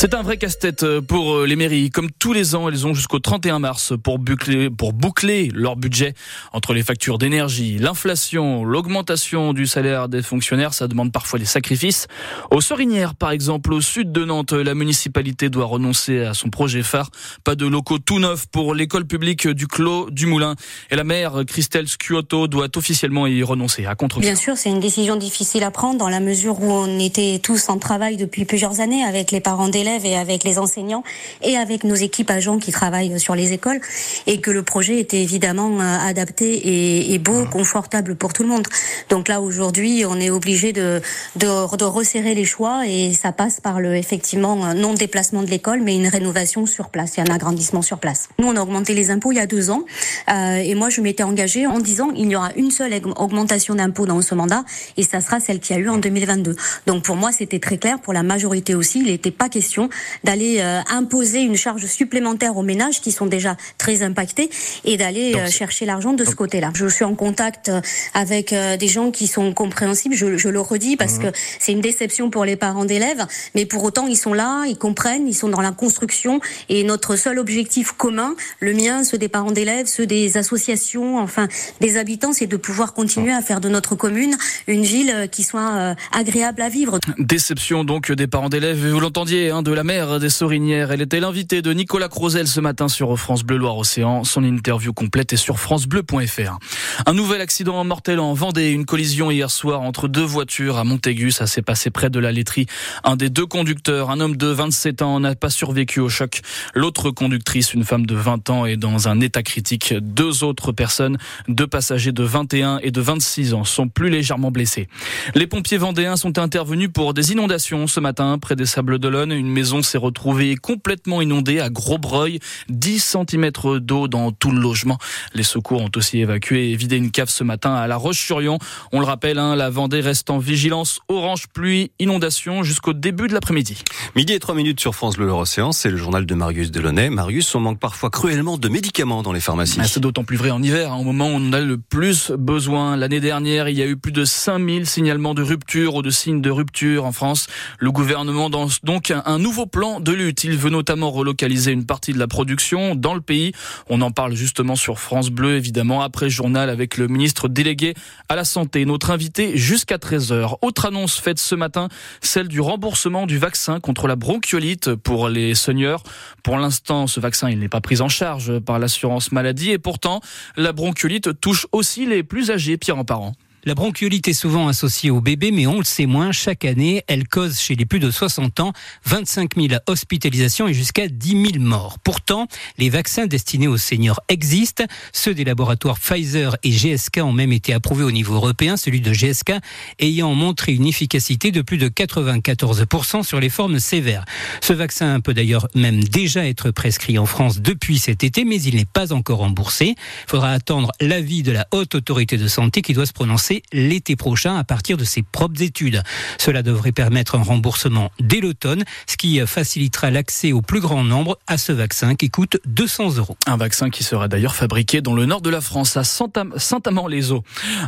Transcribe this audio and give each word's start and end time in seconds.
C'est 0.00 0.14
un 0.14 0.22
vrai 0.22 0.36
casse-tête 0.36 0.84
euh, 0.84 1.00
pour 1.00 1.38
euh, 1.38 1.44
les 1.44 1.56
mairies. 1.56 1.90
Comme 1.90 2.08
tous 2.08 2.32
les 2.32 2.54
ans, 2.54 2.68
elles 2.68 2.86
ont 2.86 2.94
jusqu'au 2.94 3.18
31 3.18 3.58
mars 3.58 3.94
pour 4.00 4.20
boucler, 4.20 5.50
leur 5.52 5.74
budget 5.74 6.14
entre 6.52 6.72
les 6.72 6.84
factures 6.84 7.18
d'énergie, 7.18 7.78
l'inflation, 7.78 8.62
l'augmentation 8.62 9.52
du 9.52 9.66
salaire 9.66 10.08
des 10.08 10.22
fonctionnaires. 10.22 10.72
Ça 10.72 10.86
demande 10.86 11.10
parfois 11.10 11.40
des 11.40 11.46
sacrifices. 11.46 12.06
Aux 12.52 12.60
Sorinières, 12.60 13.16
par 13.16 13.32
exemple, 13.32 13.72
au 13.72 13.80
sud 13.80 14.12
de 14.12 14.24
Nantes, 14.24 14.52
la 14.52 14.76
municipalité 14.76 15.50
doit 15.50 15.64
renoncer 15.64 16.20
à 16.20 16.32
son 16.32 16.48
projet 16.48 16.84
phare. 16.84 17.10
Pas 17.42 17.56
de 17.56 17.66
locaux 17.66 17.98
tout 17.98 18.20
neufs 18.20 18.46
pour 18.46 18.76
l'école 18.76 19.04
publique 19.04 19.48
du 19.48 19.66
Clos 19.66 20.10
du 20.10 20.26
Moulin. 20.26 20.54
Et 20.92 20.96
la 20.96 21.02
maire, 21.02 21.42
Christelle 21.44 21.88
Scuotto, 21.88 22.46
doit 22.46 22.68
officiellement 22.76 23.26
y 23.26 23.42
renoncer 23.42 23.84
à 23.84 23.96
contre 23.96 24.20
Bien 24.20 24.36
sûr, 24.36 24.56
c'est 24.56 24.70
une 24.70 24.78
décision 24.78 25.16
difficile 25.16 25.64
à 25.64 25.72
prendre 25.72 25.98
dans 25.98 26.08
la 26.08 26.20
mesure 26.20 26.62
où 26.62 26.70
on 26.70 27.00
était 27.00 27.40
tous 27.42 27.68
en 27.68 27.78
travail 27.78 28.16
depuis 28.16 28.44
plusieurs 28.44 28.78
années 28.78 29.02
avec 29.02 29.32
les 29.32 29.40
parents 29.40 29.68
d'élèves 29.68 29.87
et 30.04 30.16
avec 30.16 30.44
les 30.44 30.58
enseignants 30.58 31.02
et 31.42 31.56
avec 31.56 31.84
nos 31.84 31.94
équipes 31.94 32.30
agents 32.30 32.58
qui 32.58 32.72
travaillent 32.72 33.18
sur 33.18 33.34
les 33.34 33.52
écoles 33.52 33.80
et 34.26 34.40
que 34.40 34.50
le 34.50 34.62
projet 34.62 34.98
était 34.98 35.22
évidemment 35.22 35.80
euh, 35.80 35.98
adapté 36.00 37.12
et, 37.12 37.18
beau, 37.18 37.44
confortable 37.50 38.14
pour 38.14 38.32
tout 38.32 38.42
le 38.42 38.48
monde. 38.48 38.66
Donc 39.08 39.28
là 39.28 39.40
aujourd'hui, 39.40 40.04
on 40.06 40.20
est 40.20 40.30
obligé 40.30 40.72
de, 40.72 41.00
de, 41.36 41.76
de 41.76 41.84
resserrer 41.84 42.34
les 42.34 42.44
choix 42.44 42.86
et 42.86 43.12
ça 43.14 43.32
passe 43.32 43.60
par 43.60 43.80
le 43.80 43.96
effectivement 43.96 44.74
non 44.74 44.94
déplacement 44.94 45.42
de 45.42 45.50
l'école 45.50 45.80
mais 45.82 45.96
une 45.96 46.08
rénovation 46.08 46.66
sur 46.66 46.90
place 46.90 47.18
et 47.18 47.20
un 47.20 47.32
agrandissement 47.32 47.82
sur 47.82 47.98
place. 47.98 48.28
Nous 48.38 48.46
on 48.46 48.56
a 48.56 48.60
augmenté 48.60 48.94
les 48.94 49.10
impôts 49.10 49.32
il 49.32 49.36
y 49.36 49.40
a 49.40 49.46
deux 49.46 49.70
ans 49.70 49.82
euh, 50.30 50.56
et 50.56 50.74
moi 50.74 50.90
je 50.90 51.00
m'étais 51.00 51.22
engagée 51.22 51.66
en 51.66 51.78
disant 51.78 52.10
il 52.16 52.30
y 52.30 52.36
aura 52.36 52.50
une 52.56 52.70
seule 52.70 52.92
augmentation 53.16 53.74
d'impôts 53.74 54.06
dans 54.06 54.20
ce 54.22 54.34
mandat 54.34 54.64
et 54.96 55.02
ça 55.02 55.20
sera 55.20 55.40
celle 55.40 55.60
qui 55.60 55.72
a 55.72 55.78
eu 55.78 55.88
en 55.88 55.98
2022. 55.98 56.56
Donc 56.86 57.04
pour 57.04 57.16
moi 57.16 57.32
c'était 57.32 57.58
très 57.58 57.78
clair, 57.78 58.00
pour 58.00 58.12
la 58.12 58.22
majorité 58.22 58.74
aussi, 58.74 59.00
il 59.00 59.06
n'était 59.06 59.30
pas 59.30 59.48
question 59.48 59.77
d'aller 60.24 60.60
euh, 60.60 60.80
imposer 60.90 61.40
une 61.40 61.56
charge 61.56 61.86
supplémentaire 61.86 62.56
aux 62.56 62.62
ménages 62.62 63.00
qui 63.00 63.12
sont 63.12 63.26
déjà 63.26 63.56
très 63.76 64.02
impactés 64.02 64.50
et 64.84 64.96
d'aller 64.96 65.34
euh, 65.36 65.48
chercher 65.48 65.86
l'argent 65.86 66.12
de 66.12 66.24
ce 66.24 66.34
côté-là. 66.34 66.70
Je 66.74 66.86
suis 66.86 67.04
en 67.04 67.14
contact 67.14 67.68
euh, 67.68 67.80
avec 68.14 68.54
des 68.54 68.88
gens 68.88 69.10
qui 69.10 69.26
sont 69.26 69.52
compréhensibles, 69.52 70.14
je, 70.14 70.36
je 70.36 70.48
le 70.48 70.60
redis 70.60 70.96
parce 70.96 71.18
mhm. 71.18 71.22
que 71.22 71.38
c'est 71.58 71.72
une 71.72 71.80
déception 71.80 72.30
pour 72.30 72.44
les 72.44 72.56
parents 72.56 72.84
d'élèves, 72.84 73.26
mais 73.54 73.66
pour 73.66 73.84
autant 73.84 74.06
ils 74.06 74.16
sont 74.16 74.34
là, 74.34 74.64
ils 74.66 74.78
comprennent, 74.78 75.28
ils 75.28 75.34
sont 75.34 75.48
dans 75.48 75.60
la 75.60 75.72
construction 75.72 76.40
et 76.68 76.84
notre 76.84 77.16
seul 77.16 77.38
objectif 77.38 77.92
commun, 77.92 78.34
le 78.60 78.74
mien, 78.74 79.04
ceux 79.04 79.18
des 79.18 79.28
parents 79.28 79.52
d'élèves, 79.52 79.86
ceux 79.86 80.06
des 80.06 80.36
associations, 80.36 81.18
enfin 81.18 81.48
des 81.80 81.96
habitants, 81.96 82.32
c'est 82.32 82.46
de 82.46 82.56
pouvoir 82.56 82.94
continuer 82.94 83.32
à 83.32 83.42
faire 83.42 83.60
de 83.60 83.68
notre 83.68 83.94
commune 83.94 84.36
une 84.66 84.82
ville 84.82 85.28
qui 85.30 85.42
soit 85.42 85.94
agréable 86.12 86.62
à 86.62 86.68
vivre. 86.68 86.98
Déception 87.18 87.84
donc 87.84 88.10
des 88.12 88.26
parents 88.26 88.48
d'élèves, 88.48 88.86
vous 88.86 89.00
l'entendiez, 89.00 89.50
hein, 89.50 89.62
de 89.62 89.67
la 89.72 89.84
mère 89.84 90.20
des 90.20 90.30
Sorinières. 90.30 90.92
Elle 90.92 91.02
était 91.02 91.20
l'invitée 91.20 91.62
de 91.62 91.72
Nicolas 91.72 92.08
Crozel 92.08 92.46
ce 92.46 92.60
matin 92.60 92.88
sur 92.88 93.18
France 93.18 93.42
Bleu 93.42 93.56
Loire-Océan. 93.56 94.24
Son 94.24 94.44
interview 94.44 94.92
complète 94.92 95.32
est 95.32 95.36
sur 95.36 95.58
francebleu.fr. 95.58 96.58
Un 97.06 97.12
nouvel 97.12 97.40
accident 97.40 97.82
mortel 97.84 98.20
en 98.20 98.34
Vendée. 98.34 98.70
Une 98.70 98.86
collision 98.86 99.30
hier 99.30 99.50
soir 99.50 99.82
entre 99.82 100.08
deux 100.08 100.24
voitures 100.24 100.78
à 100.78 100.84
Montaigu. 100.84 101.30
Ça 101.30 101.46
s'est 101.46 101.62
passé 101.62 101.90
près 101.90 102.08
de 102.08 102.18
la 102.18 102.32
laiterie. 102.32 102.66
Un 103.04 103.16
des 103.16 103.30
deux 103.30 103.46
conducteurs, 103.46 104.10
un 104.10 104.20
homme 104.20 104.36
de 104.36 104.46
27 104.46 105.02
ans, 105.02 105.20
n'a 105.20 105.34
pas 105.34 105.50
survécu 105.50 106.00
au 106.00 106.08
choc. 106.08 106.40
L'autre 106.74 107.10
conductrice, 107.10 107.74
une 107.74 107.84
femme 107.84 108.06
de 108.06 108.14
20 108.14 108.50
ans, 108.50 108.66
est 108.66 108.76
dans 108.76 109.08
un 109.08 109.20
état 109.20 109.42
critique. 109.42 109.94
Deux 110.00 110.44
autres 110.44 110.72
personnes, 110.72 111.18
deux 111.48 111.66
passagers 111.66 112.12
de 112.12 112.22
21 112.22 112.78
et 112.82 112.90
de 112.90 113.00
26 113.00 113.54
ans, 113.54 113.64
sont 113.64 113.88
plus 113.88 114.08
légèrement 114.08 114.50
blessés. 114.50 114.88
Les 115.34 115.46
pompiers 115.46 115.78
vendéens 115.78 116.16
sont 116.16 116.38
intervenus 116.38 116.90
pour 116.92 117.12
des 117.12 117.32
inondations 117.32 117.86
ce 117.86 118.00
matin 118.00 118.38
près 118.38 118.56
des 118.56 118.66
Sables 118.66 118.98
d'Olonne. 118.98 119.32
Maison 119.58 119.82
s'est 119.82 119.98
retrouvée 119.98 120.54
complètement 120.54 121.20
inondée 121.20 121.58
à 121.58 121.68
Grosbreuil, 121.68 122.38
10 122.68 123.16
cm 123.28 123.50
d'eau 123.80 124.06
dans 124.06 124.30
tout 124.30 124.52
le 124.52 124.60
logement. 124.60 124.98
Les 125.34 125.42
secours 125.42 125.82
ont 125.82 125.90
aussi 125.96 126.20
évacué 126.20 126.70
et 126.70 126.76
vidé 126.76 126.96
une 126.96 127.10
cave 127.10 127.28
ce 127.28 127.42
matin 127.42 127.74
à 127.74 127.88
La 127.88 127.96
Roche-sur-Yon. 127.96 128.58
On 128.92 129.00
le 129.00 129.04
rappelle, 129.04 129.36
hein, 129.36 129.56
la 129.56 129.68
Vendée 129.68 130.00
reste 130.00 130.30
en 130.30 130.38
vigilance 130.38 131.00
orange 131.08 131.48
pluie, 131.52 131.90
inondation 131.98 132.62
jusqu'au 132.62 132.92
début 132.92 133.26
de 133.26 133.34
l'après-midi. 133.34 133.82
Midi 134.14 134.32
et 134.32 134.38
3 134.38 134.54
minutes 134.54 134.78
sur 134.78 134.94
France 134.94 135.16
Bleu 135.16 135.28
Océan, 135.28 135.72
c'est 135.72 135.90
le 135.90 135.96
journal 135.96 136.24
de 136.24 136.34
Marius 136.36 136.70
Delaunay. 136.70 137.10
Marius, 137.10 137.52
on 137.56 137.60
manque 137.60 137.80
parfois 137.80 138.10
cruellement 138.10 138.58
de 138.58 138.68
médicaments 138.68 139.24
dans 139.24 139.32
les 139.32 139.40
pharmacies. 139.40 139.80
Ah, 139.82 139.88
c'est 139.88 139.98
d'autant 139.98 140.22
plus 140.22 140.36
vrai 140.36 140.52
en 140.52 140.62
hiver, 140.62 140.92
hein, 140.92 140.98
au 140.98 141.02
moment 141.02 141.26
où 141.26 141.34
on 141.34 141.52
a 141.52 141.60
le 141.60 141.78
plus 141.78 142.30
besoin. 142.30 142.96
L'année 142.96 143.18
dernière, 143.18 143.68
il 143.68 143.76
y 143.76 143.82
a 143.82 143.86
eu 143.86 143.96
plus 143.96 144.12
de 144.12 144.24
5000 144.24 144.86
signalements 144.86 145.34
de 145.34 145.42
rupture 145.42 145.96
ou 145.96 146.02
de 146.02 146.10
signes 146.10 146.42
de 146.42 146.50
rupture 146.50 147.04
en 147.04 147.10
France. 147.10 147.48
Le 147.80 147.90
gouvernement 147.90 148.48
lance 148.48 148.84
donc 148.84 149.10
un 149.10 149.44
nouveau 149.48 149.64
plan 149.64 149.98
de 149.98 150.12
lutte. 150.12 150.44
Il 150.44 150.58
veut 150.58 150.68
notamment 150.68 151.10
relocaliser 151.10 151.72
une 151.72 151.86
partie 151.86 152.12
de 152.12 152.18
la 152.18 152.26
production 152.26 152.94
dans 152.94 153.14
le 153.14 153.22
pays. 153.22 153.52
On 153.88 154.02
en 154.02 154.10
parle 154.10 154.34
justement 154.34 154.76
sur 154.76 154.98
France 154.98 155.30
Bleu, 155.30 155.56
évidemment, 155.56 156.02
après 156.02 156.28
journal 156.28 156.68
avec 156.68 156.98
le 156.98 157.08
ministre 157.08 157.48
délégué 157.48 157.94
à 158.28 158.36
la 158.36 158.44
Santé, 158.44 158.84
notre 158.84 159.10
invité 159.10 159.56
jusqu'à 159.56 159.96
13h. 159.96 160.56
Autre 160.60 160.84
annonce 160.84 161.18
faite 161.18 161.38
ce 161.38 161.54
matin, 161.54 161.88
celle 162.20 162.48
du 162.48 162.60
remboursement 162.60 163.24
du 163.24 163.38
vaccin 163.38 163.80
contre 163.80 164.06
la 164.06 164.16
bronchiolite 164.16 164.94
pour 164.96 165.30
les 165.30 165.54
seniors. 165.54 166.02
Pour 166.42 166.58
l'instant, 166.58 167.06
ce 167.06 167.18
vaccin, 167.18 167.48
n'est 167.48 167.70
pas 167.70 167.80
pris 167.80 168.02
en 168.02 168.10
charge 168.10 168.58
par 168.58 168.78
l'assurance 168.78 169.32
maladie 169.32 169.70
et 169.70 169.78
pourtant, 169.78 170.20
la 170.58 170.72
bronchiolite 170.72 171.40
touche 171.40 171.66
aussi 171.72 172.04
les 172.04 172.22
plus 172.22 172.50
âgés, 172.50 172.76
Pierre 172.76 172.98
en 172.98 173.06
parent. 173.06 173.32
La 173.68 173.74
bronchiolite 173.74 174.26
est 174.28 174.32
souvent 174.32 174.66
associée 174.66 175.10
au 175.10 175.20
bébé, 175.20 175.50
mais 175.50 175.66
on 175.66 175.76
le 175.76 175.84
sait 175.84 176.06
moins. 176.06 176.32
Chaque 176.32 176.64
année, 176.64 177.04
elle 177.06 177.28
cause 177.28 177.60
chez 177.60 177.74
les 177.74 177.84
plus 177.84 177.98
de 177.98 178.10
60 178.10 178.60
ans 178.60 178.72
25 179.04 179.56
000 179.56 179.74
hospitalisations 179.86 180.68
et 180.68 180.72
jusqu'à 180.72 181.06
10 181.06 181.52
000 181.52 181.62
morts. 181.62 181.98
Pourtant, 182.02 182.48
les 182.78 182.88
vaccins 182.88 183.26
destinés 183.26 183.68
aux 183.68 183.76
seniors 183.76 184.22
existent. 184.30 184.84
Ceux 185.12 185.34
des 185.34 185.44
laboratoires 185.44 185.98
Pfizer 185.98 186.56
et 186.62 186.70
GSK 186.70 187.18
ont 187.18 187.32
même 187.32 187.52
été 187.52 187.74
approuvés 187.74 188.04
au 188.04 188.10
niveau 188.10 188.36
européen, 188.36 188.78
celui 188.78 189.02
de 189.02 189.12
GSK 189.12 189.52
ayant 189.98 190.34
montré 190.34 190.72
une 190.72 190.86
efficacité 190.86 191.50
de 191.50 191.60
plus 191.60 191.76
de 191.76 191.90
94% 191.90 193.22
sur 193.22 193.38
les 193.38 193.50
formes 193.50 193.80
sévères. 193.80 194.24
Ce 194.62 194.72
vaccin 194.72 195.20
peut 195.20 195.34
d'ailleurs 195.34 195.68
même 195.74 196.02
déjà 196.02 196.46
être 196.46 196.70
prescrit 196.70 197.18
en 197.18 197.26
France 197.26 197.60
depuis 197.60 197.98
cet 197.98 198.24
été, 198.24 198.46
mais 198.46 198.62
il 198.62 198.76
n'est 198.76 198.86
pas 198.86 199.12
encore 199.12 199.40
remboursé. 199.40 199.88
Il 199.88 200.30
faudra 200.30 200.52
attendre 200.52 200.90
l'avis 201.02 201.42
de 201.42 201.52
la 201.52 201.66
haute 201.72 201.94
autorité 201.94 202.38
de 202.38 202.48
santé 202.48 202.80
qui 202.80 202.94
doit 202.94 203.04
se 203.04 203.12
prononcer 203.12 203.57
l'été 203.72 204.16
prochain 204.16 204.56
à 204.56 204.64
partir 204.64 204.96
de 204.96 205.04
ses 205.04 205.22
propres 205.22 205.62
études. 205.62 206.02
Cela 206.38 206.62
devrait 206.62 206.92
permettre 206.92 207.34
un 207.34 207.42
remboursement 207.42 208.10
dès 208.20 208.40
l'automne, 208.40 208.84
ce 209.06 209.16
qui 209.16 209.40
facilitera 209.46 210.10
l'accès 210.10 210.52
au 210.52 210.62
plus 210.62 210.80
grand 210.80 211.04
nombre 211.04 211.38
à 211.46 211.58
ce 211.58 211.72
vaccin 211.72 212.14
qui 212.14 212.30
coûte 212.30 212.58
200 212.66 213.16
euros. 213.16 213.36
Un 213.46 213.56
vaccin 213.56 213.90
qui 213.90 214.04
sera 214.04 214.28
d'ailleurs 214.28 214.54
fabriqué 214.54 215.00
dans 215.00 215.14
le 215.14 215.26
nord 215.26 215.40
de 215.40 215.50
la 215.50 215.60
France, 215.60 215.96
à 215.96 216.04
Saint-Amand-les-Eaux. 216.04 217.42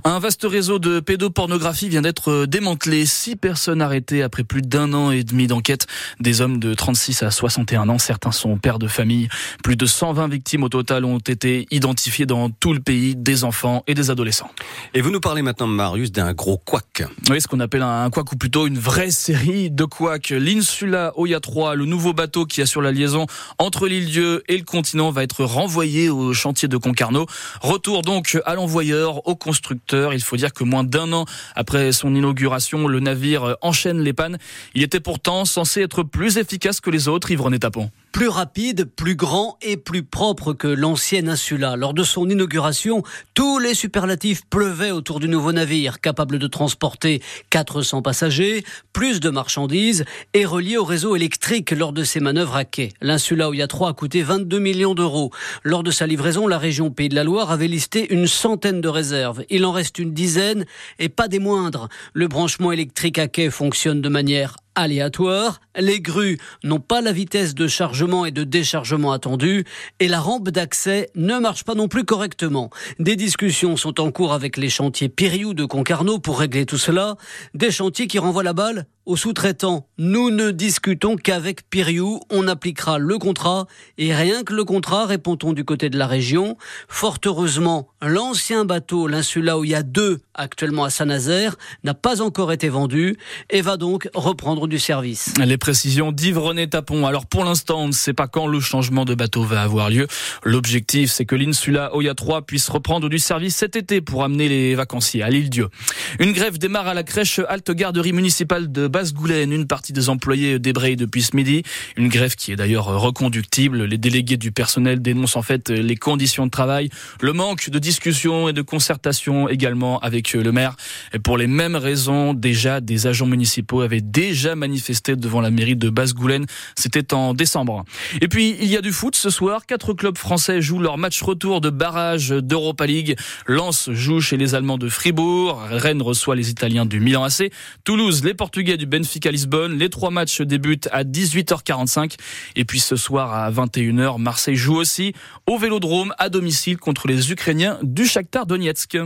Un 0.04 0.19
vaste 0.19 0.44
réseau 0.44 0.78
de 0.78 1.00
pédopornographie 1.00 1.88
vient 1.88 2.02
d'être 2.02 2.47
démantelé. 2.47 3.06
Six 3.06 3.37
personnes 3.37 3.82
arrêtées 3.82 4.22
après 4.22 4.44
plus 4.44 4.62
d'un 4.62 4.92
an 4.92 5.10
et 5.10 5.25
demi 5.25 5.47
d'enquête. 5.47 5.87
Des 6.20 6.41
hommes 6.41 6.58
de 6.58 6.75
36 6.75 7.22
à 7.22 7.31
61 7.31 7.88
ans. 7.88 7.98
Certains 7.98 8.32
sont 8.32 8.58
pères 8.58 8.78
de 8.78 8.88
famille. 8.88 9.28
Plus 9.62 9.76
de 9.76 9.87
120 9.87 10.28
victimes 10.28 10.62
au 10.62 10.69
total 10.69 11.04
ont 11.04 11.19
été 11.19 11.66
identifiées 11.70 12.26
dans 12.26 12.50
tout 12.50 12.72
le 12.72 12.81
pays, 12.81 13.16
des 13.16 13.44
enfants 13.44 13.84
et 13.87 13.94
des 13.94 14.10
adolescents. 14.10 14.50
Et 14.94 15.00
vous 15.00 15.10
nous 15.10 15.20
parlez 15.20 15.42
maintenant, 15.50 15.66
Marius, 15.66 16.12
d'un 16.12 16.33
gros 16.33 16.59
couac. 16.59 17.03
Oui, 17.28 17.41
ce 17.41 17.49
qu'on 17.49 17.59
appelle 17.59 17.82
un 17.82 18.06
ou 18.06 18.37
plutôt 18.37 18.69
une 18.69 18.79
vraie 18.79 19.11
série 19.11 19.69
de 19.69 19.85
couacs. 19.85 20.31
L'Insula 20.31 21.12
Oya 21.17 21.41
3, 21.41 21.75
le 21.75 21.87
nouveau 21.87 22.12
bateau 22.12 22.47
qui 22.47 22.62
assure 22.62 22.82
la 22.82 22.93
liaison 22.93 23.26
entre 23.58 23.88
l'île-dieu 23.88 24.44
et 24.47 24.56
le 24.56 24.62
continent, 24.62 25.11
va 25.11 25.25
être 25.25 25.43
renvoyé 25.43 26.08
au 26.08 26.32
chantier 26.35 26.69
de 26.69 26.76
Concarneau. 26.76 27.26
Retour 27.62 28.02
donc 28.02 28.38
à 28.47 28.55
l'envoyeur, 28.55 29.26
au 29.26 29.35
constructeur. 29.35 30.14
Il 30.14 30.23
faut 30.23 30.37
dire 30.37 30.52
que 30.52 30.62
moins 30.62 30.85
d'un 30.85 31.12
an 31.12 31.25
après 31.56 31.91
son 31.91 32.14
inauguration, 32.14 32.87
le 32.87 33.00
navire 33.00 33.56
enchaîne 33.61 34.03
les 34.03 34.12
pannes. 34.12 34.38
Il 34.76 34.85
était 34.85 35.00
pourtant 35.00 35.44
censé 35.44 35.81
être 35.81 36.05
plus 36.05 36.37
efficace 36.37 36.81
que 36.81 36.91
les 36.91 37.08
autres, 37.08 37.32
Yves 37.32 37.58
Tapon. 37.58 37.91
Plus 38.12 38.28
rapide, 38.28 38.84
plus 38.84 39.14
grand 39.14 39.56
et 39.62 39.76
plus 39.76 40.02
propre 40.02 40.52
que 40.52 40.68
l'ancienne 40.68 41.28
Insula. 41.28 41.76
Lors 41.76 41.94
de 41.94 42.02
son 42.02 42.28
inauguration, 42.28 43.02
tous 43.34 43.58
les 43.58 43.74
superlatifs 43.74 44.42
pleuvaient 44.48 44.90
autour 44.90 45.20
du 45.20 45.28
nouveau 45.28 45.52
navire, 45.52 46.00
capable 46.00 46.38
de 46.38 46.46
transporter 46.46 47.22
400 47.50 48.02
passagers, 48.02 48.64
plus 48.92 49.20
de 49.20 49.30
marchandises 49.30 50.04
et 50.34 50.44
relié 50.44 50.76
au 50.76 50.84
réseau 50.84 51.16
électrique 51.16 51.70
lors 51.70 51.92
de 51.92 52.04
ses 52.04 52.20
manœuvres 52.20 52.56
à 52.56 52.64
quai. 52.64 52.92
L'Insula 53.00 53.48
Oya 53.48 53.66
3 53.66 53.90
a 53.90 53.92
coûté 53.92 54.22
22 54.22 54.58
millions 54.58 54.94
d'euros. 54.94 55.30
Lors 55.62 55.82
de 55.82 55.90
sa 55.90 56.06
livraison, 56.06 56.46
la 56.46 56.58
région 56.58 56.90
Pays 56.90 57.08
de 57.08 57.14
la 57.14 57.24
Loire 57.24 57.50
avait 57.50 57.68
listé 57.68 58.12
une 58.12 58.26
centaine 58.26 58.80
de 58.80 58.88
réserves. 58.88 59.44
Il 59.50 59.64
en 59.64 59.72
reste 59.72 59.98
une 59.98 60.12
dizaine 60.12 60.64
et 60.98 61.08
pas 61.08 61.28
des 61.28 61.38
moindres. 61.38 61.88
Le 62.12 62.28
branchement 62.28 62.72
électrique 62.72 63.18
à 63.18 63.28
quai 63.28 63.50
fonctionne 63.50 64.00
de 64.00 64.08
manière 64.08 64.56
aléatoire, 64.75 65.61
les 65.76 66.00
grues 66.00 66.38
n'ont 66.64 66.81
pas 66.81 67.00
la 67.00 67.12
vitesse 67.12 67.55
de 67.55 67.67
chargement 67.67 68.25
et 68.25 68.31
de 68.31 68.44
déchargement 68.44 69.12
attendue, 69.12 69.64
et 69.99 70.08
la 70.08 70.20
rampe 70.20 70.50
d'accès 70.50 71.11
ne 71.14 71.38
marche 71.38 71.64
pas 71.64 71.75
non 71.75 71.88
plus 71.88 72.05
correctement. 72.05 72.70
Des 72.99 73.17
discussions 73.17 73.76
sont 73.76 74.00
en 74.00 74.11
cours 74.11 74.32
avec 74.32 74.56
les 74.56 74.70
chantiers 74.70 75.08
Piriou 75.08 75.55
de 75.55 75.64
Concarneau 75.64 76.19
pour 76.19 76.38
régler 76.38 76.67
tout 76.67 76.78
cela, 76.78 77.17
des 77.55 77.70
chantiers 77.70 78.06
qui 78.06 78.19
renvoient 78.19 78.43
la 78.43 78.52
balle 78.52 78.87
aux 79.06 79.17
sous-traitants. 79.17 79.87
Nous 79.99 80.31
ne 80.31 80.50
discutons 80.50 81.17
qu'avec 81.17 81.69
Piriou, 81.69 82.20
on 82.31 82.47
appliquera 82.49 82.99
le 82.99 83.19
contrat, 83.19 83.67
et 83.99 84.14
rien 84.14 84.44
que 84.44 84.55
le 84.55 84.64
contrat, 84.64 85.06
répond-on 85.06 85.52
du 85.52 85.64
côté 85.64 85.91
de 85.91 85.99
la 85.99 86.06
région. 86.06 86.56
Fort 86.88 87.19
heureusement, 87.25 87.88
l'ancien 88.02 88.64
bateau, 88.64 89.08
l'insula 89.08 89.58
où 89.58 89.64
il 89.64 89.75
a 89.75 89.82
deux 89.82 90.20
actuellement 90.35 90.85
à 90.85 90.91
Saint-Nazaire, 90.91 91.56
n'a 91.85 91.94
pas 91.94 92.23
encore 92.23 92.52
été 92.52 92.69
vendu, 92.69 93.17
et 93.50 93.61
va 93.61 93.76
donc 93.76 94.08
reprendre 94.14 94.67
du 94.67 94.79
service. 94.79 95.35
Les 95.44 95.58
précisions 95.58 96.12
d'Yves 96.12 96.38
René 96.38 96.69
Tapon. 96.69 97.06
Alors 97.06 97.26
pour 97.26 97.44
l'instant, 97.44 97.81
on 97.81 97.88
ne 97.88 97.93
sait 97.93 98.14
pas 98.14 98.29
quand 98.29 98.46
le 98.46 98.61
changement 98.61 99.05
de 99.05 99.14
bateau 99.14 99.43
va 99.43 99.62
avoir 99.62 99.91
lieu. 99.91 100.06
L'objectif, 100.44 101.11
c'est 101.11 101.25
que 101.25 101.35
l'Insula 101.35 101.94
Oya 101.94 102.14
3 102.14 102.43
puisse 102.43 102.69
reprendre 102.69 103.08
du 103.08 103.19
service 103.19 103.56
cet 103.56 103.76
été 103.76 104.00
pour 104.00 104.25
amener 104.25 104.49
les 104.49 104.75
vacanciers 104.75 105.23
à 105.23 105.31
l'île 105.31 105.50
Dieu. 105.50 105.69
Une 106.18 106.32
grève 106.32 106.58
démarre 106.58 106.88
à 106.88 106.94
la 106.94 107.02
crèche 107.02 107.40
Halte 107.48 107.70
Garderie 107.70 108.12
municipale 108.12 108.72
de 108.72 108.88
Basse-Goulaine. 108.88 109.52
Une 109.52 109.66
partie 109.66 109.92
des 109.92 110.08
employés 110.08 110.58
débraye 110.58 110.96
depuis 110.96 111.22
ce 111.22 111.36
midi. 111.36 111.62
Une 111.96 112.08
grève 112.08 112.34
qui 112.34 112.52
est 112.52 112.56
d'ailleurs 112.56 112.86
reconductible. 112.86 113.84
Les 113.84 113.98
délégués 113.98 114.36
du 114.36 114.50
personnel 114.50 115.00
dénoncent 115.00 115.36
en 115.36 115.42
fait 115.42 115.70
les 115.70 115.96
conditions 115.96 116.46
de 116.46 116.50
travail, 116.50 116.90
le 117.20 117.32
manque 117.32 117.70
de 117.70 117.78
discussion 117.78 118.48
et 118.48 118.52
de 118.52 118.62
concertation 118.62 119.48
également 119.48 120.00
avec 120.00 120.32
le 120.32 120.50
maire. 120.52 120.74
Et 121.12 121.18
pour 121.18 121.38
les 121.38 121.46
mêmes 121.46 121.76
raisons, 121.76 122.34
déjà 122.34 122.80
des 122.80 123.06
agents 123.06 123.26
municipaux 123.26 123.80
avaient 123.82 124.00
déjà 124.00 124.56
manifesté 124.56 125.16
devant 125.16 125.40
la 125.40 125.50
mairie 125.50 125.76
de 125.76 125.90
Basse-Goulaine. 125.90 126.46
C'était 126.76 127.14
en 127.14 127.34
décembre. 127.34 127.84
Et 128.20 128.28
puis, 128.28 128.56
il 128.60 128.68
y 128.68 128.76
a 128.76 128.80
du 128.80 128.92
foot 128.92 129.14
ce 129.14 129.30
soir. 129.30 129.66
Quatre 129.66 129.94
clubs 129.94 130.18
français 130.18 130.60
jouent 130.60 130.80
leur 130.80 130.98
match 130.98 131.22
retour 131.22 131.60
de 131.60 131.70
barrage 131.70 132.30
d'Europa 132.30 132.86
League. 132.86 133.16
Lens 133.46 133.90
joue 133.92 134.20
chez 134.20 134.36
les 134.36 134.54
Allemands 134.54 134.78
de 134.78 134.88
Fribourg. 134.88 135.66
Reçoit 136.02 136.37
les 136.37 136.50
Italiens 136.50 136.87
du 136.87 137.00
Milan 137.00 137.25
AC. 137.25 137.50
Toulouse, 137.85 138.25
les 138.25 138.35
Portugais 138.35 138.76
du 138.76 138.87
Benfica 138.87 139.31
Lisbonne. 139.31 139.79
Les 139.79 139.91
trois 139.91 140.11
matchs 140.11 140.41
débutent 140.43 140.88
à 140.93 141.05
18h45. 141.05 142.17
Et 142.56 142.64
puis 142.64 142.81
ce 142.81 142.97
soir 142.97 143.32
à 143.32 143.50
21h, 143.50 144.19
Marseille 144.19 144.56
joue 144.56 144.76
aussi 144.76 145.12
au 145.47 145.58
Vélodrome 145.58 146.14
à 146.19 146.29
domicile 146.29 146.76
contre 146.76 147.08
les 147.08 147.32
Ukrainiens 147.32 147.79
du 147.82 148.06
Shakhtar 148.06 148.47
Donetsk. 148.47 148.99